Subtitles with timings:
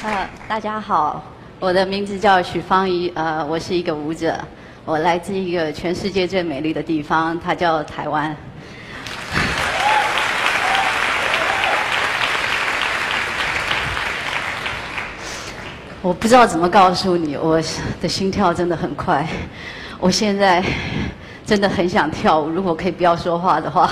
[0.00, 1.20] 呃，大家好，
[1.58, 4.38] 我的名字叫许芳怡，呃，我是一个舞者，
[4.84, 8.30] 我来自一个全世界最美丽的地方，它叫台湾。
[16.00, 17.60] 我不知道怎么告诉你，我
[18.00, 19.26] 的心跳真的很快，
[19.98, 20.62] 我现在
[21.44, 23.90] 真的很想跳舞，如果可以不要说话的话。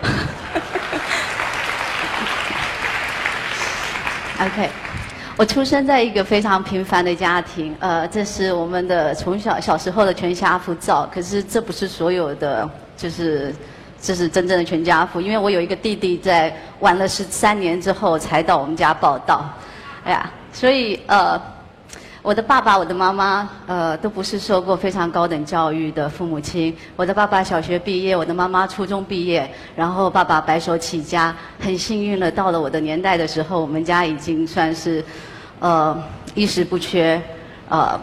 [4.40, 4.70] OK，
[5.42, 11.04] 我出生在一个非常平凡的家庭，呃，这是我们的从小小时候的全家福照。
[11.12, 13.52] 可是这不是所有的，就是
[14.00, 19.44] 这是真正的全家福，因为我有一个弟弟在玩了十三年之后才到我们家报道。
[20.04, 21.42] 哎呀，所以呃。
[22.24, 26.72] 我的爸爸、我的妈妈，呃，都不是受过非常高等教育的父母亲。
[26.94, 32.30] 我的爸爸小学毕业，我的妈妈初中毕业，然后爸爸白手起家，很幸运了。
[32.30, 35.04] 到了我的年代的时候，我们家已经算是，
[35.62, 35.96] 呃，
[36.34, 37.22] 衣食不缺，
[37.68, 37.96] 呃，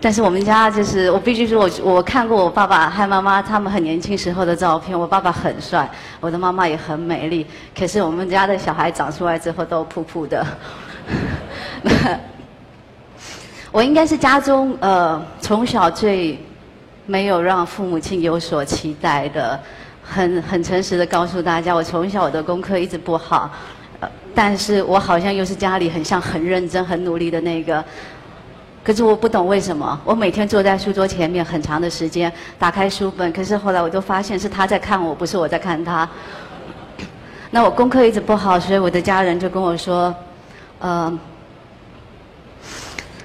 [0.00, 5.86] 但是我们家就是，我必须说，我我看过我爸爸和妈妈他们很年轻时候的照片，我爸爸很帅，
[6.20, 7.46] 我的妈妈也很美丽。
[7.78, 10.46] 可是我们家的小孩长出来之后都扑扑的。
[13.70, 16.42] 我应该是家中呃从小最
[17.04, 19.60] 没有让父母亲有所期待的，
[20.02, 23.50] 很很诚实的告诉大家，我从小我的功课一直不好，
[24.34, 27.84] 但是我好像又是家里很像很认真很努力的那个，
[28.82, 36.08] 可是我不懂为什么，我每天坐在书桌前面很长的时间，打开书本，可是后来我都发现是他在看我，不是我在看他。
[37.50, 40.14] 那我功课一直不好，所以我的家人就跟我说，
[40.80, 41.18] 呃。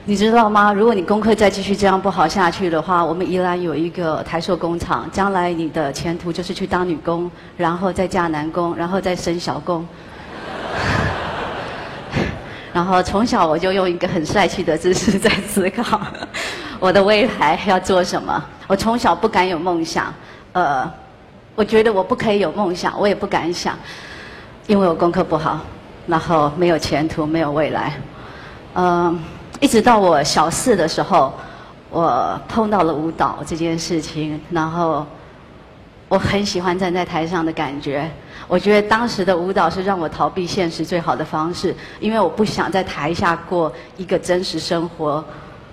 [0.05, 0.73] 你知道吗？
[0.73, 9.88] 如果你功课再继续这样不好下去的话，我们宜兰有一个台塑工厂，将来你的前途就是去当女工，然后再嫁男工，然后再生小工。
[12.80, 15.99] 然后从小我就用一个很帅气的姿势在思考，
[16.80, 18.41] 我的未来要做什么。
[18.67, 20.13] 我从小不敢有梦想，
[20.53, 20.89] 呃，
[21.56, 23.78] 我觉得我不可以有梦想，我也不敢想，
[24.66, 25.59] 因为我功课不好，
[26.07, 27.94] 然后没有前途，没有未来，
[28.75, 29.19] 嗯。
[29.59, 31.34] 一直到我小四的时候，
[31.89, 35.06] 我碰到了舞蹈这件事情，然后
[36.09, 38.09] 我很喜欢站在台上的感觉。
[38.47, 45.24] 我觉得当时的舞蹈是让我逃避现实最好的方式，因为我不想在台下过一个真实生活。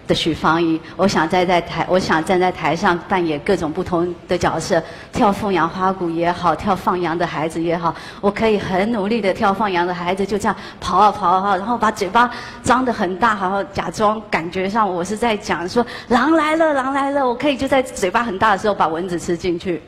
[0.07, 4.81] 的许芳宜，我想站在台，我想站在台上扮演各种不同的角色，
[5.13, 12.31] 跳凤阳花鼓也好，跳放羊的孩子也好，我可以很努力的跳放羊的孩子，就这样跑啊跑啊，然后把嘴巴
[12.63, 19.83] 张得很大，然后假装感觉上我是在讲说狼来了，狼来了，我可以就在嘴巴很大的时候把蚊子吃进去。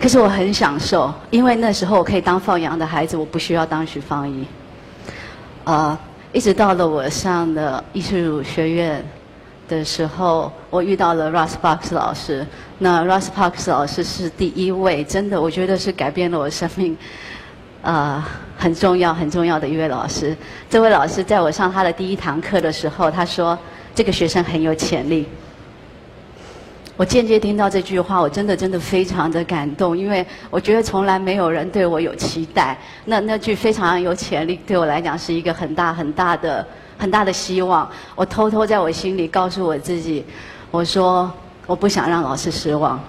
[0.00, 4.46] 可是我很享受，因为那时候我可以当放羊的孩子，我不需要当许芳宜，
[5.64, 5.98] 啊。
[6.30, 9.02] 一直到了我上的艺术学院
[9.66, 12.46] 的时候，我遇到了 Russ Parks 老师。
[12.78, 16.94] 那 Russ Parks 老师是第一位，真的，我觉得是改变了我生命，
[17.80, 18.22] 呃，
[18.58, 20.36] 很重要、很重要的一位老师。
[20.68, 23.58] 这位老师在我上他的第一堂课的时候，他说
[23.96, 25.26] ：“这个学生很有潜力。”
[26.98, 32.76] 我间接听到这句话，我真的真的非常的感动，因为我觉得从来没有人对我有期待。
[33.04, 36.66] 那那句非常有潜力，对我来讲是一个很大很大的
[36.98, 37.88] 很大的希望。
[38.16, 40.24] 我偷偷在我心里告诉我自己，
[40.72, 41.32] 我说
[41.68, 43.00] 我不想让老师失望。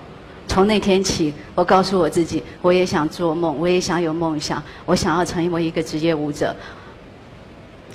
[0.48, 6.56] 从那天起，我告诉我自己，我也想做梦，我也想有梦想，我想要成为一个职业舞者。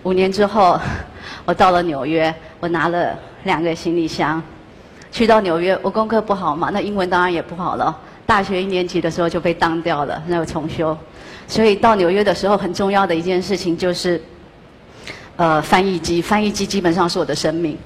[0.02, 0.76] 五年之后，
[1.46, 4.42] 我到了纽约，我拿了两个行李箱。
[5.14, 7.96] 去到纽约，我功课不好嘛，那英文当然也不好了。
[8.26, 10.96] 大学一年级的时候就被当掉了，那要重修。
[11.46, 14.20] 所以到纽约的时候，很重要的一件事情就是，
[15.36, 16.20] 呃，翻译机。
[16.20, 17.78] 翻译机基本上是我的生命，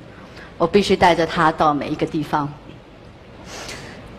[0.57, 2.51] 我必须带着它到每一个地方。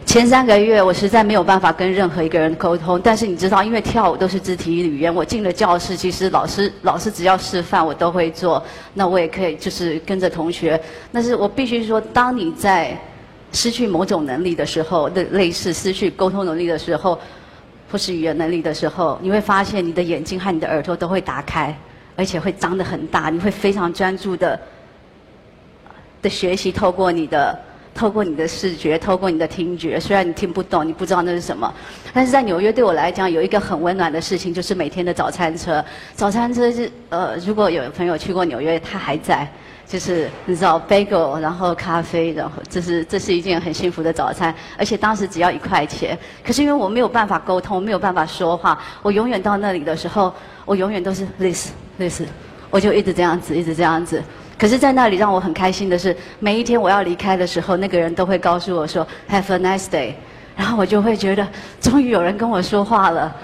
[0.06, 8.64] 前三个月我实在没有办法跟任何一个人沟通，但是你知道，因为跳舞都是肢体语言，我进了教室，其实老师老师只要示范我都会做，
[8.96, 10.82] 那我也可以就是跟着同学。
[11.12, 13.00] 但是我必须说，当你在
[13.52, 17.20] 失去某种能力的时候，类类似失去沟通能力的时候，
[17.92, 21.76] 或是语言能力的时候，你会发现你的眼睛和你的耳朵都会打开，
[22.16, 24.60] 而且会张得很大，你会非常专注的
[26.22, 27.58] 的学习，透过你的。
[27.92, 31.74] 透过你的视觉，透过你的听觉，虽然你听不懂，你不知道那是什么，
[32.14, 35.84] 但是在纽约对我来讲有一个很温暖的事情，就是每天的早餐车。
[36.14, 39.46] 早餐车是呃，如果有朋友去过纽约，它还在，
[39.90, 46.16] 就是你知道，bagel，然后咖啡，然后这是这是一件很幸福的早餐，而且当时只要一块钱。
[46.46, 50.32] 可是因为我没有办法沟通，没有办法说话，我永远到那里的时候，
[50.64, 52.22] 我永远都是 this this。
[52.70, 54.24] 我就一直这样子，一直这样子。
[54.60, 60.14] 可是，在那里让我很开心的是，每一天我要离开的时候，那个人都会告诉我说 “Have a nice day”，
[60.56, 61.48] 然后我就会觉得，
[61.82, 63.36] 终于有人跟我说话了。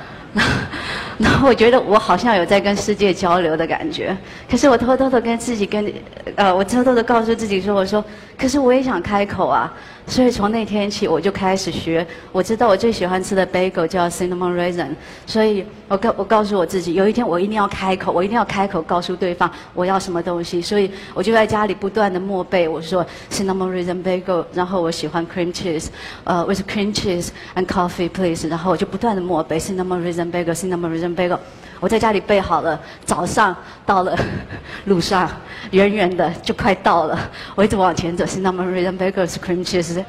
[1.17, 4.15] 然后我觉得我好像有在跟世界交流的感觉，
[4.49, 5.91] 可是我偷偷的跟自己跟，
[6.35, 8.03] 呃，我偷偷的告诉自己说，我说，
[8.37, 9.73] 可是我也想开口啊。
[10.07, 12.05] 所以从那天起，我就开始学。
[12.31, 14.89] 我知道我最喜欢吃的 bagel 叫 cinnamon raisin，
[15.25, 20.61] 所以我告我告诉我自己，有一天我一定要开口，我一定要开口告诉对方我要什么东西。
[20.61, 25.87] 所以我就在家里不断的默背，我说 cinnamon raisin bagel，然后我喜欢 cream cheese，
[26.23, 31.39] 呃，with cream cheese and coffee please，然后我就不断的默背 cinnamon raisin bagel，cinnamon raisin bagel。
[31.79, 33.55] 我在家里备好了，早上
[33.85, 34.17] 到了
[34.85, 35.29] 路上，
[35.71, 37.19] 远远的就快到了。
[37.53, 40.03] 我一直往前走，是那么 rhythm bagels cream cheese，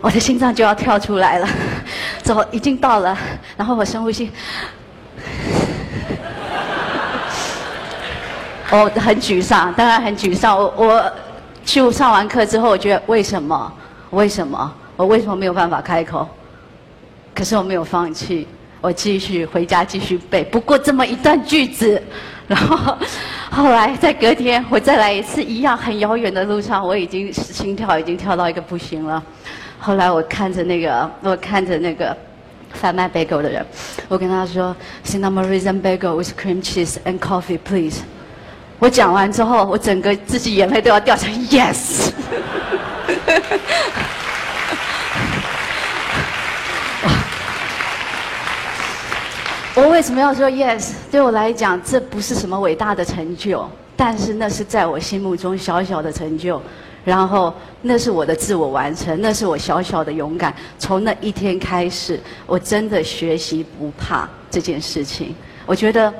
[0.00, 1.48] 我的心脏就要跳出来了。
[2.22, 3.16] 走，已经到了，
[3.56, 4.30] 然后我深呼吸。
[8.70, 10.58] 我 很沮丧，当然很沮丧。
[10.58, 11.12] 我我
[11.64, 13.72] 去上完课之后，我觉得为什么？
[14.10, 14.74] 为什么？
[14.96, 16.28] 我为什么没有办法开口？
[17.34, 18.48] 可是我没有放弃。
[18.86, 22.00] 我继续回家继续背，不过这么一段句子，
[22.46, 22.96] 然后
[23.50, 29.20] 后来在隔天我再来一次，一样很遥远的路上，我已经心跳已经跳到一个不行了。
[29.80, 32.16] 后来我看着那个，我看着那个
[32.74, 33.66] 贩卖 bagel 的人，
[34.06, 38.02] 我跟他说：“Cinnamon raisin bagel with cream cheese and coffee, please。”
[38.78, 42.12] 我讲完之后，我整个自己眼泪都要掉成 yes。
[49.76, 50.92] 我为什么要说 yes？
[51.10, 56.60] 对我来讲，这不是什么伟大的成就，但是那是在我心目中小小的成就。
[57.04, 57.52] 然后
[57.82, 60.52] 那是我的自我完成，那是我小小的勇敢。
[60.78, 65.34] 从那一天开始，我真的学习不怕这件事情。
[65.66, 66.12] 我觉得，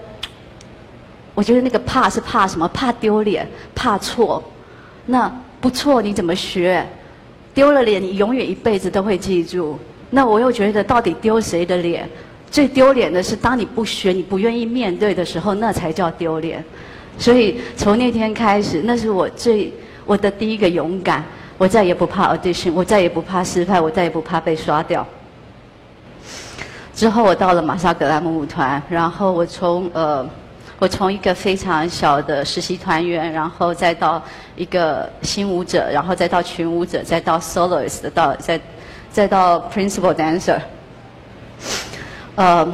[1.35, 2.69] 我觉得那个怕是怕什么？
[2.69, 4.45] 怕丢脸，怕错。
[5.07, 6.87] 那不错，你怎么学？
[7.55, 9.79] 丢了脸，你永远一辈子都会记住。
[10.11, 12.07] 那我又觉得，到底丢谁的脸？
[12.51, 16.65] 最丢脸的是，当你不学、你不愿意面对的时候，那才叫丢脸。
[17.19, 19.73] 所以从那天开始，那是我最
[20.05, 21.25] 我的第一个勇敢。
[21.59, 25.07] 我再也不怕 audition，我再也不怕失败，我再也不怕被刷掉。
[26.95, 30.29] 之后我到了马萨格拉姆舞团，然后我从呃，
[30.79, 34.23] 我从一个非常小的实习团员，然后再到
[34.55, 38.61] 一个新舞者，然后再到群舞者，再到 soloist，到再
[39.11, 40.61] 再到 principal dancer。
[42.37, 42.71] 呃，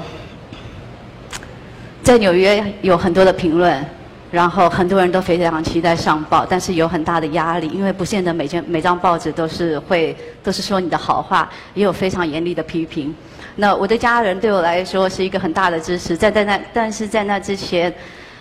[2.02, 3.84] 在纽约有很多的评论，
[4.32, 13.14] 然后很多人都非常期待上报，但是有很大的压力，因为不见得每件每张报纸都是会都是说你的好话，也有非常严厉的批评。
[13.54, 17.94] 那我的家人对我来说是一个很大的支持，在在那，但是在那之前，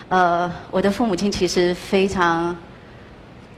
[0.09, 2.55] 呃，我的父母亲其实非常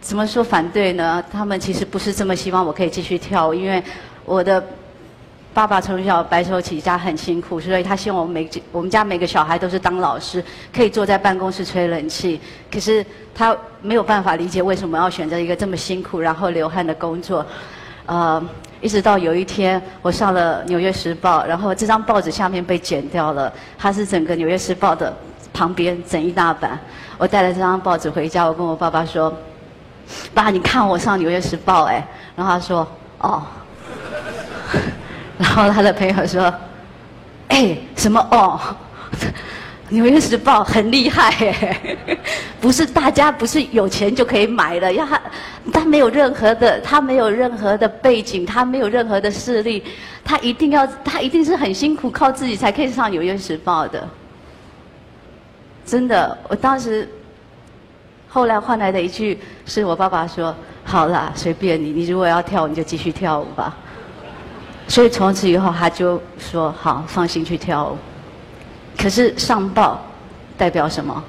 [0.01, 1.24] 怎么说反对呢？
[1.31, 3.81] 他们其实不是这么希望我可以继续跳，因为
[4.25, 4.62] 我的。
[5.54, 10.44] 爸爸从小白手起家很辛苦，所以他希望我们每我们家每个小孩都是当老师，
[10.76, 12.42] 可以坐在办公室吹冷气。
[12.72, 13.06] 可是
[13.36, 17.46] 他没有办法理解为什么要选择一个这么辛苦然后流汗的工作。
[18.08, 18.44] 呃，
[18.82, 25.16] 一直到有一天我上了《纽约时报》，然后这张报纸下面被剪掉了，它是整个《纽约时报》的
[25.54, 26.80] 旁边整一大版。
[27.20, 29.32] 我带了这张报纸回家，我跟我爸爸说
[30.34, 32.88] ：“爸，你看我上《纽约时报》哎。”然后他说
[33.22, 33.44] ：“哦。”
[35.38, 36.54] 然后他的朋友说
[37.50, 38.60] ：“哎，什么哦？
[39.96, 41.98] 《纽约时报》很厉害哎，
[42.60, 45.22] 不是大家不是有钱就可以买的，要他
[45.72, 49.84] 他没有任何的，他没有任何的背景，他没有任何的势力，
[50.24, 54.08] 他一定要他一定是很辛苦，靠自己才可以上《纽约时报》的。
[55.86, 57.08] 真的，我当时
[58.28, 63.75] 后来换来的一句是我爸爸说：‘好啦，随便你，你如果要跳，你就继续跳舞吧。’”
[64.88, 67.98] 所以从此以后，他就说：“好，放心去跳舞。”
[69.02, 70.00] 可是上报
[70.58, 71.24] 代表什么？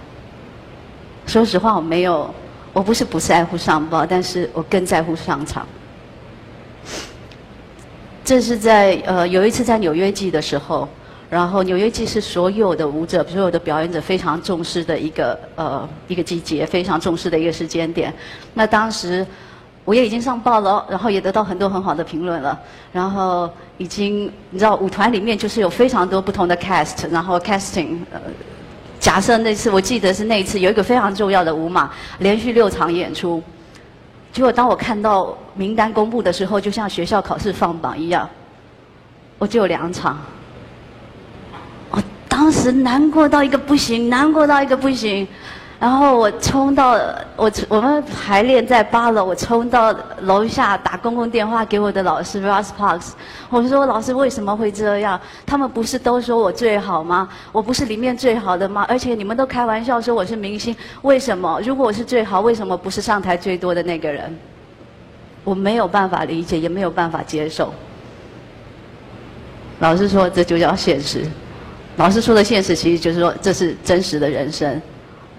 [1.26, 2.32] 说实话，我没有，
[2.72, 5.66] 我不是不在乎上报，但是我更在乎上场。
[8.24, 10.86] 这是在呃有一次在纽约季的时候，
[11.30, 18.12] 然后纽约季是所有的舞者、所有的表演者非常重视的一个呃一个季节，非常重视的一个时间点。
[18.52, 19.24] 那当时。
[19.84, 22.58] 我也已经上报了，然后也得到很多很好的评论了。
[22.92, 27.98] 然后已经，你知道，舞团里面就是有非常多不同的 cast，然后 casting。
[28.10, 28.20] 呃，
[28.98, 33.42] 假设那次我记得是那一次有一个非常重要的舞马，连续六场演出。
[34.32, 38.28] 结果当我看到名单公布的时候，就像学校考试放榜一样，
[39.38, 40.18] 我就有两场。
[41.90, 45.28] 我当时难过到一个不行，难过到一个不行。
[45.80, 46.92] 然后我冲到
[47.36, 53.10] 我我们排练在八楼，我冲到楼下打公共电话给我的老师 Ross Parks，
[53.50, 55.20] 我说老师为什么会这样？
[55.44, 57.28] 他们不是都说我最好吗？
[57.52, 58.86] 我不是里面最好的吗？
[58.88, 61.60] 而且你们都开玩笑说我是明星，为什么？
[61.62, 64.34] 如果我是最好，为什么不是上台最多的那个人？
[65.42, 67.74] 我没有办法理解，也没有办法接受。
[69.80, 71.26] 老师说这就叫现实。
[71.96, 74.80] 老师说的现实，其实就是说这是真实的人生。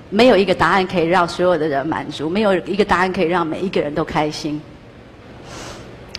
[0.10, 4.62] 没有一个答案可以让所有的人满足，没有一个答案可以让每一个人都开心。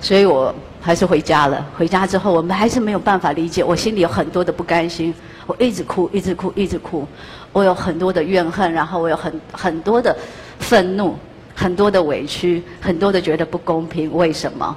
[0.00, 1.64] 所以我还是回家了。
[1.76, 5.14] 回家之后，我们还是没有办法理解，我心里有很多的不甘心，
[5.46, 7.06] 我一直哭，一直哭，一直哭。
[7.52, 10.14] 我有很多的怨恨，然后我有很很多的
[10.58, 11.16] 愤怒，
[11.54, 14.12] 很多的委屈，很多的觉得不公平。
[14.14, 14.76] 为什么？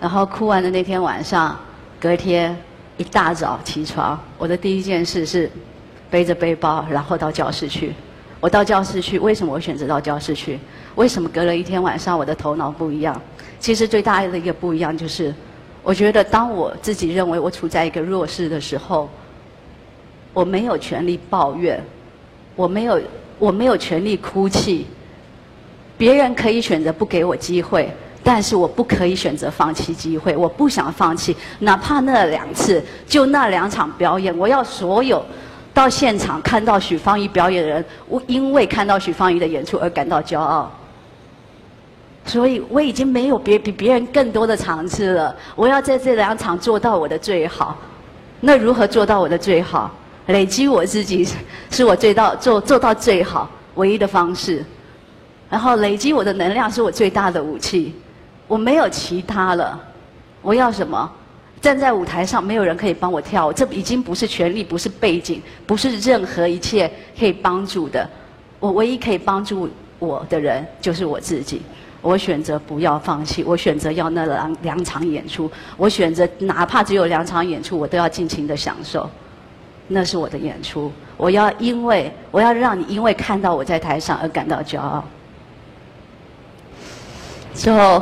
[0.00, 1.56] 然后哭完的那天晚上，
[2.00, 2.56] 隔天
[2.96, 5.50] 一大早起床，我的第一件事是。
[6.10, 7.92] 背着背包，然后到教室去。
[8.38, 10.58] 我到教室去，为什么我选择到教室去？
[10.94, 13.20] 为什么隔了一天晚上，我的头脑不一样？
[13.58, 15.34] 其实最大的一个不一样就是，
[15.82, 19.08] 我觉得当我自己认为我处在一个弱势的时候，
[20.34, 21.82] 我没有权利抱怨，
[22.54, 23.00] 我没有
[23.38, 24.86] 我没有权利哭泣。
[25.96, 27.90] 别人可以选择不给我机会，
[28.22, 30.36] 但是我不可以选择放弃机会。
[30.36, 35.24] 我不想放弃，哪怕那两次，就那两场表演，我要所有。
[35.76, 40.72] 到现场看到许芳宜表演的人，我因为看到许芳宜的演出而感到骄傲。
[42.24, 45.36] 所以我已经没有别比别人更多的场次了。
[45.54, 47.76] 我要在这两场做到我的最好。
[48.40, 49.90] 那如何做到我的最好？
[50.28, 51.28] 累积我自己
[51.70, 54.64] 是我最到做做到最好唯一的方式。
[55.50, 57.94] 然后累积我的能量是我最大的武器。
[58.48, 59.78] 我没有其他了。
[60.40, 61.12] 我要什么？
[61.66, 68.08] 站在舞台上，没有人可以帮我跳，这已经不是权力，不是背景，不是任何一切可以帮助的。
[68.60, 69.68] 我唯一可以帮助
[69.98, 71.60] 我的人就是我自己。
[72.02, 79.10] 我选择不要放弃，我选择要那两两场演出，我选择哪怕只有两场演出，我都要尽情的享受。
[79.88, 85.02] 那是我的演出，我要因为我要让你因为看到我在台上而感到骄傲。
[87.56, 88.00] 之后，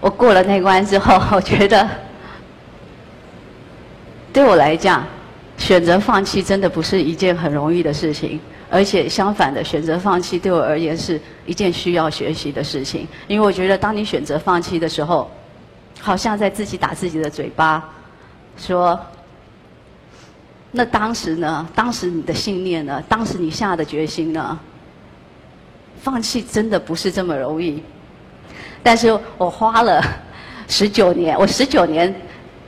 [0.00, 1.86] 我过了那关之后， 我觉得。
[4.34, 5.06] 对我来讲，
[5.56, 13.06] 选择放弃真的不是一件很容易的事情，而且相反的，选择放弃对我而言是一件需要学习的事情。
[13.28, 15.30] 因为我觉得，当你选择放弃的时候，
[16.00, 17.88] 好像在自己打自己的嘴巴，
[18.56, 18.98] 说
[20.72, 21.64] ：“那当时呢？
[21.72, 23.00] 当时你的信念呢？
[23.08, 24.58] 当时你下的决心呢？
[26.02, 27.80] 放弃真的不是这么容易。”
[28.82, 30.02] 但是我花了
[30.66, 32.12] 十九年，我十九年。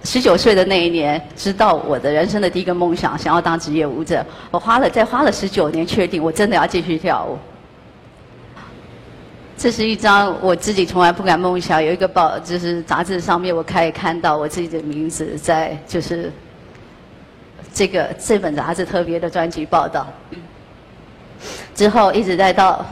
[0.06, 4.25] 十九岁的那一年，知道我的人生的第一个梦想，想要当职业舞者。
[4.52, 7.36] 我花了，再花了十九年，确定我真的要继续跳舞。
[9.58, 16.32] 这是一张我自己从来不敢梦想，有一个报，就是杂志上面，我可以看到我自己的名字在，就是
[17.75, 20.06] 这个这本杂志特别的专辑报道。
[21.75, 22.86] 之后一直在到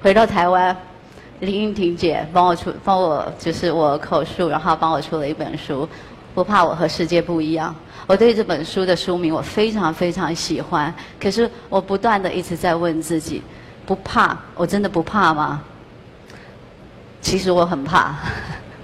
[0.00, 0.74] 回到台湾，
[1.40, 5.86] 林韵婷姐帮我出，帮我就是我口述，然后帮我出了一本书。
[6.34, 7.74] 不怕我和世界不一样。
[8.06, 13.42] 我对这本书的书名我非常非常喜欢，可是我不断的一直在问自己：
[13.84, 14.34] 不怕？
[14.54, 15.60] 我真的不怕吗？
[17.20, 18.14] 其实我很怕，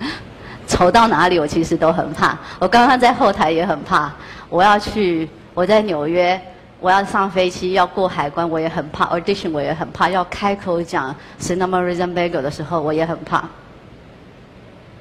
[0.67, 2.37] 走到哪里我其实都很怕。
[2.59, 4.13] 我刚刚在后台也很怕。
[4.51, 6.39] 我要去，我在纽约，
[6.79, 9.07] 我要上飞机要过海关，我也很怕。
[9.07, 13.45] Audition 我也很怕，要开口讲 Cinema Reason Bagel 的时候我也很怕。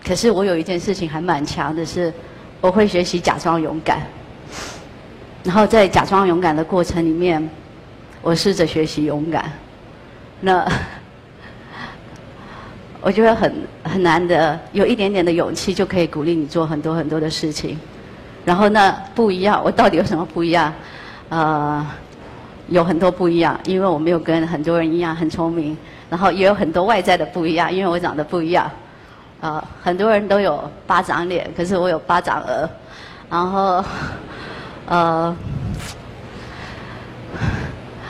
[0.05, 2.13] 可是我有一件事情还蛮强的是。
[2.63, 4.01] 我会学习假装勇敢，
[5.43, 7.49] 然后在假装勇敢的过程里面，
[8.21, 9.51] 我试着学习勇敢。
[10.39, 10.65] 那
[13.03, 13.53] 我觉得很
[13.83, 17.77] 很难得，有一点点的勇气就可以鼓励你做很多很多的事情。
[18.45, 20.73] 然后那不一样，我到底有什么不一样？
[21.27, 21.85] 呃，
[22.69, 25.77] 有很多不一样，因为我没有跟很多人一样很聪明，
[26.09, 28.71] 然后也有很多外在的不一样，因为我长得不一样。
[29.43, 32.69] 啊，很多人都有巴掌脸，可是我有巴掌额。
[33.29, 33.83] 然后，
[34.85, 35.35] 呃，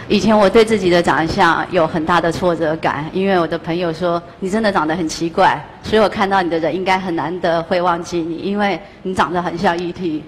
[0.08, 10.24] 以前我对自己的长相有很大的挫折感，因为我的朋友说你真的长得很奇怪，所以我看到你的人应该很难得会忘记你，因为你长得很像 E.T。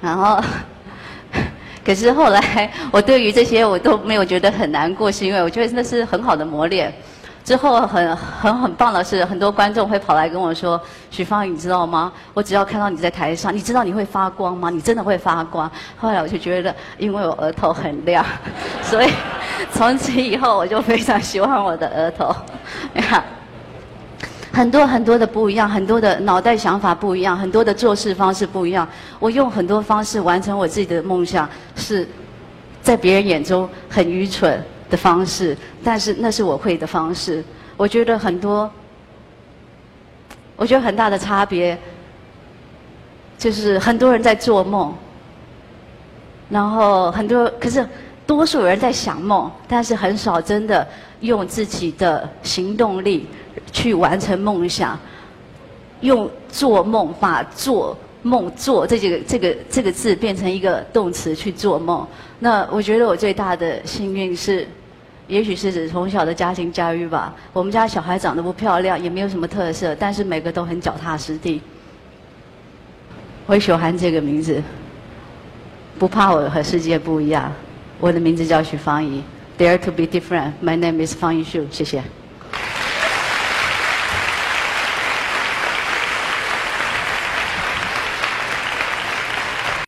[0.00, 0.42] 然后，
[1.84, 6.90] 可是后来我对于这些我都没有觉得很难过，是因为我觉得那是很好的磨练。
[7.44, 12.10] 之后很很很棒的是，很多观众会跑来跟我说：“许芳，你知道吗？
[12.32, 14.70] 我只要看到你在台上，你知道你会发光吗？
[14.70, 15.70] 你真的会发光。”
[16.00, 18.24] 后来我就觉得，因为我额头很亮，
[18.82, 19.10] 所以
[19.70, 22.34] 从此以后我就非常喜欢我的额头。
[22.94, 23.22] 你看，
[24.50, 28.88] 很多很多的不一样，很多的脑袋想法不一样，很多的做事方式不一样。
[29.18, 31.46] 我用很多方式完成我自己的梦想，
[31.76, 32.08] 是
[32.80, 34.64] 在别人眼中很愚蠢。
[34.94, 37.42] 的方式，但是那是我会的方式。
[37.76, 38.70] 我觉得很多，
[40.54, 41.76] 我觉得很大的差别，
[43.36, 44.94] 就是很多人在做梦，
[46.48, 47.84] 然后很多，可是
[48.24, 50.86] 多数人在想梦，但是很少真的
[51.18, 53.26] 用自己的行动力
[53.72, 54.96] 去完成梦想，
[56.00, 62.06] 用做梦把做梦做这几个这个这个字变成一个动词去做梦。
[62.38, 64.68] 那我觉得我最大的幸运是。
[65.26, 67.34] 也许是指从小的家庭教育吧。
[67.52, 71.62] 我们家小孩长得不漂亮，也没有什么特色，但是每个都很脚踏实地。
[73.46, 74.62] 我喜欢这个名字，
[75.98, 77.52] 不怕我和世界不一样。
[78.00, 79.22] 我的名字叫许芳宜
[79.58, 80.52] ，Dare to be different.
[80.62, 81.64] My name is 方一秀。
[81.70, 82.02] 谢谢。